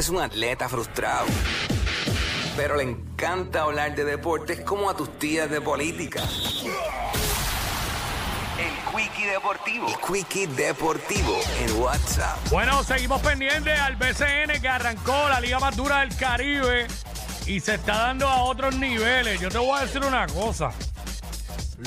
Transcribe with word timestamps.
Es 0.00 0.08
un 0.08 0.18
atleta 0.18 0.66
frustrado, 0.66 1.26
pero 2.56 2.76
le 2.76 2.84
encanta 2.84 3.60
hablar 3.64 3.94
de 3.94 4.06
deportes 4.06 4.62
como 4.62 4.88
a 4.88 4.96
tus 4.96 5.18
tías 5.18 5.50
de 5.50 5.60
política. 5.60 6.22
El 8.58 8.96
Quickie 8.96 9.26
Deportivo. 9.26 9.86
El 9.88 9.96
Quickie 9.98 10.46
Deportivo 10.46 11.38
en 11.58 11.78
WhatsApp. 11.78 12.38
Bueno, 12.48 12.82
seguimos 12.82 13.20
pendientes 13.20 13.78
al 13.78 13.96
BCN 13.96 14.62
que 14.62 14.68
arrancó 14.70 15.28
la 15.28 15.38
liga 15.38 15.58
más 15.58 15.76
dura 15.76 16.00
del 16.00 16.16
Caribe 16.16 16.86
y 17.44 17.60
se 17.60 17.74
está 17.74 17.98
dando 17.98 18.26
a 18.26 18.44
otros 18.44 18.76
niveles. 18.76 19.38
Yo 19.38 19.50
te 19.50 19.58
voy 19.58 19.78
a 19.78 19.82
decir 19.82 20.02
una 20.02 20.26
cosa. 20.28 20.70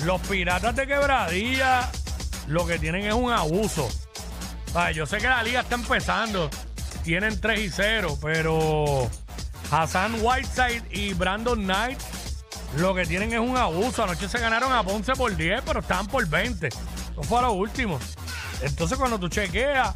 Los 0.04 0.22
piratas 0.22 0.76
de 0.76 0.86
quebradilla 0.86 1.90
lo 2.46 2.68
que 2.68 2.78
tienen 2.78 3.08
es 3.08 3.14
un 3.16 3.32
abuso. 3.32 3.90
Yo 4.94 5.08
sé 5.08 5.18
que 5.18 5.28
la 5.28 5.42
liga 5.42 5.62
está 5.62 5.74
empezando. 5.74 6.52
Tienen 7.04 7.40
3 7.40 7.60
y 7.60 7.70
0, 7.70 8.18
pero 8.22 9.10
Hassan 9.72 10.16
Whiteside 10.22 10.84
y 10.92 11.14
Brandon 11.14 11.62
Knight 11.62 12.00
lo 12.78 12.96
que 12.96 13.06
tienen 13.06 13.32
es 13.34 13.40
un 13.40 13.58
abuso. 13.58 14.04
Anoche 14.04 14.28
se 14.28 14.40
ganaron 14.40 14.72
a 14.72 14.84
Ponce 14.84 15.14
por 15.14 15.36
10, 15.36 15.62
pero 15.66 15.82
estaban 15.82 16.08
por 16.08 16.26
20. 16.28 16.68
Eso 16.68 17.24
fue 17.24 17.40
a 17.40 17.44
lo 17.44 17.52
último. 17.54 18.00
Entonces, 18.62 18.98
cuando 18.98 19.20
tú 19.20 19.30
chequeas, 19.30 19.96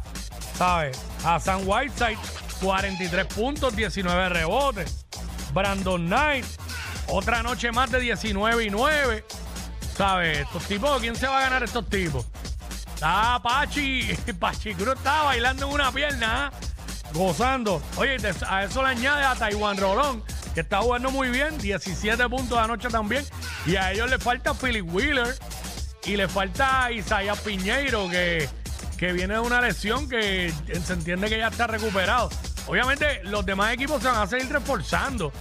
¿sabes? 0.56 0.98
Hassan 1.24 1.62
Whiteside, 1.66 2.18
43 2.60 3.26
puntos, 3.26 3.74
19 3.74 4.28
rebotes. 4.28 5.06
Brandon 5.52 6.06
Knight, 6.06 6.44
otra 7.08 7.42
noche 7.42 7.72
más 7.72 7.90
de 7.90 8.00
19 8.00 8.64
y 8.64 8.70
9. 8.70 9.24
¿Sabes? 9.96 10.38
Estos 10.38 10.64
tipos, 10.64 11.00
¿quién 11.00 11.16
se 11.16 11.26
va 11.26 11.38
a 11.38 11.42
ganar 11.42 11.62
estos 11.64 11.88
tipos? 11.88 12.26
Ah, 13.02 13.40
Pachi, 13.42 14.16
Pachi 14.38 14.74
Cruz 14.74 14.96
está 14.96 15.22
bailando 15.22 15.66
en 15.66 15.72
una 15.72 15.90
pierna, 15.90 16.46
¿ah? 16.46 16.52
Gozando. 17.12 17.82
Oye, 17.96 18.16
a 18.48 18.64
eso 18.64 18.82
le 18.82 18.88
añade 18.88 19.24
a 19.24 19.34
Taiwan 19.34 19.76
Rolón, 19.76 20.22
que 20.54 20.60
está 20.60 20.80
jugando 20.80 21.10
muy 21.10 21.28
bien, 21.30 21.56
17 21.58 22.28
puntos 22.28 22.58
anoche 22.58 22.88
también. 22.88 23.24
Y 23.66 23.76
a 23.76 23.92
ellos 23.92 24.10
le 24.10 24.18
falta 24.18 24.54
Philip 24.54 24.86
Wheeler 24.92 25.34
y 26.04 26.16
le 26.16 26.28
falta 26.28 26.90
Isaías 26.90 27.38
Piñeiro, 27.40 28.08
que, 28.08 28.48
que 28.96 29.12
viene 29.12 29.34
de 29.34 29.40
una 29.40 29.60
lesión 29.60 30.08
que 30.08 30.52
se 30.82 30.92
entiende 30.92 31.28
que 31.28 31.38
ya 31.38 31.48
está 31.48 31.66
recuperado. 31.66 32.30
Obviamente, 32.66 33.20
los 33.24 33.46
demás 33.46 33.72
equipos 33.72 34.02
se 34.02 34.08
van 34.08 34.20
a 34.22 34.26
seguir 34.26 34.50
reforzando 34.50 35.32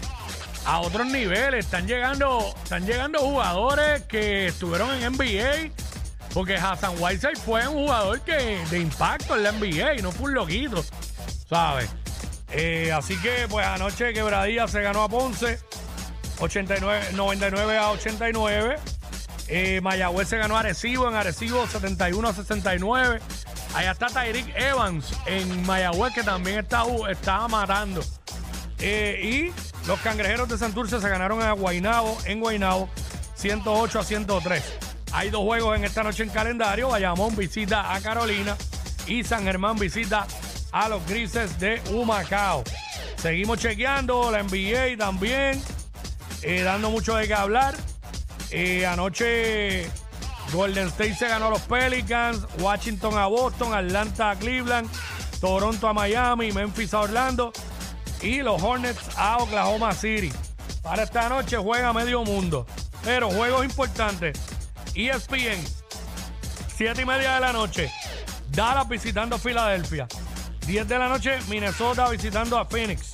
a 0.65 0.79
otros 0.79 1.07
niveles. 1.07 1.65
Están 1.65 1.87
llegando, 1.87 2.53
están 2.63 2.85
llegando 2.85 3.19
jugadores 3.19 4.03
que 4.03 4.47
estuvieron 4.47 4.91
en 4.95 5.13
NBA. 5.13 5.71
Porque 6.33 6.55
Hassan 6.55 6.93
Whiteside 6.99 7.35
fue 7.37 7.67
un 7.67 7.85
jugador 7.85 8.21
que 8.21 8.59
de 8.69 8.79
impacto 8.79 9.35
en 9.35 9.43
la 9.43 9.51
NBA 9.53 10.01
no 10.01 10.11
fue 10.11 10.29
un 10.29 10.35
loquito. 10.35 10.83
¿Sabes? 11.49 11.89
Eh, 12.51 12.91
así 12.91 13.17
que, 13.17 13.47
pues 13.49 13.65
anoche 13.65 14.13
Quebradilla 14.13 14.67
se 14.67 14.81
ganó 14.81 15.03
a 15.03 15.09
Ponce. 15.09 15.59
89, 16.39 17.09
99 17.13 17.77
a 17.77 17.89
89. 17.91 18.75
Eh, 19.49 19.79
Mayagüez 19.81 20.27
se 20.27 20.37
ganó 20.37 20.57
a 20.57 20.59
Arecibo 20.59 21.07
en 21.07 21.15
Arecibo 21.15 21.65
71 21.67 22.27
a 22.27 22.33
69. 22.33 23.19
Allá 23.73 23.91
está 23.91 24.07
Tyreek 24.07 24.53
Evans 24.55 25.13
en 25.25 25.65
Mayagüez 25.65 26.13
que 26.13 26.23
también 26.23 26.59
está, 26.59 26.83
está 27.09 27.47
matando. 27.47 28.01
Eh, 28.79 29.51
y 29.53 29.87
los 29.87 29.99
cangrejeros 30.01 30.49
de 30.49 30.57
Santurce 30.57 30.99
se 30.99 31.09
ganaron 31.09 31.41
a 31.41 31.53
Guainabo 31.53 32.17
en 32.25 32.39
Guainabo 32.39 32.89
108 33.35 33.99
a 33.99 34.03
103. 34.03 34.63
Hay 35.13 35.29
dos 35.29 35.41
juegos 35.43 35.77
en 35.77 35.85
esta 35.85 36.03
noche 36.03 36.23
en 36.23 36.29
calendario. 36.29 36.89
Bayamón 36.89 37.35
visita 37.35 37.93
a 37.93 38.01
Carolina 38.01 38.57
y 39.07 39.23
San 39.23 39.43
Germán 39.43 39.77
visita 39.77 40.21
a 40.21 40.27
los 40.89 41.05
grises 41.07 41.59
de 41.59 41.81
Humacao. 41.91 42.63
Seguimos 43.17 43.59
chequeando 43.59 44.31
la 44.31 44.43
NBA 44.43 44.97
también, 44.97 45.61
eh, 46.41 46.61
dando 46.61 46.89
mucho 46.89 47.15
de 47.15 47.27
qué 47.27 47.33
hablar. 47.33 47.75
Eh, 48.51 48.85
anoche 48.85 49.89
Golden 50.53 50.87
State 50.87 51.15
se 51.15 51.27
ganó 51.27 51.47
a 51.47 51.49
los 51.49 51.61
Pelicans, 51.61 52.45
Washington 52.59 53.17
a 53.17 53.27
Boston, 53.27 53.73
Atlanta 53.73 54.31
a 54.31 54.35
Cleveland, 54.35 54.89
Toronto 55.41 55.87
a 55.87 55.93
Miami, 55.93 56.51
Memphis 56.51 56.93
a 56.93 57.01
Orlando 57.01 57.51
y 58.21 58.41
los 58.41 58.61
Hornets 58.61 59.17
a 59.17 59.37
Oklahoma 59.37 59.93
City. 59.93 60.31
Para 60.81 61.03
esta 61.03 61.27
noche 61.27 61.57
juega 61.57 61.91
medio 61.91 62.23
mundo. 62.23 62.65
Pero 63.03 63.29
juegos 63.29 63.65
importantes. 63.65 64.39
ESPN, 64.95 65.61
7 66.75 67.01
y 67.01 67.05
media 67.05 67.35
de 67.35 67.41
la 67.41 67.53
noche. 67.53 67.91
Dallas 68.49 68.87
visitando 68.87 69.35
a 69.35 69.39
Filadelfia. 69.39 70.07
10 70.67 70.85
de 70.85 70.99
la 70.99 71.07
noche, 71.07 71.39
Minnesota 71.47 72.09
visitando 72.09 72.57
a 72.57 72.65
Phoenix. 72.65 73.13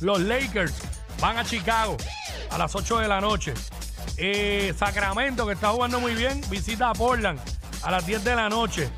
Los 0.00 0.20
Lakers 0.20 0.72
van 1.20 1.36
a 1.36 1.44
Chicago 1.44 1.96
a 2.48 2.56
las 2.56 2.72
8 2.76 2.98
de 3.00 3.08
la 3.08 3.20
noche. 3.20 3.54
Eh, 4.16 4.72
Sacramento, 4.78 5.48
que 5.48 5.54
está 5.54 5.70
jugando 5.70 5.98
muy 5.98 6.14
bien, 6.14 6.40
visita 6.48 6.90
a 6.90 6.92
Portland 6.92 7.40
a 7.82 7.90
las 7.90 8.06
10 8.06 8.22
de 8.22 8.36
la 8.36 8.48
noche. 8.48 8.88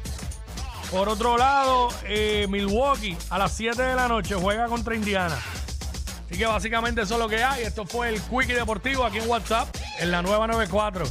Por 0.90 1.08
otro 1.08 1.38
lado, 1.38 1.88
eh, 2.04 2.46
Milwaukee 2.50 3.16
a 3.30 3.38
las 3.38 3.52
7 3.52 3.82
de 3.82 3.94
la 3.94 4.06
noche 4.06 4.34
juega 4.34 4.66
contra 4.66 4.94
Indiana. 4.94 5.38
Así 6.26 6.36
que 6.36 6.44
básicamente 6.44 7.00
eso 7.00 7.14
es 7.14 7.20
lo 7.20 7.28
que 7.28 7.42
hay. 7.42 7.62
Esto 7.62 7.86
fue 7.86 8.10
el 8.10 8.20
Quickie 8.20 8.52
Deportivo 8.52 9.02
aquí 9.02 9.16
en 9.16 9.30
WhatsApp, 9.30 9.74
en 9.98 10.10
la 10.10 10.20
nueva 10.20 10.46
94. 10.46 11.06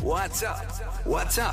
WhatsApp. 0.00 0.58
WhatsApp 1.04 1.50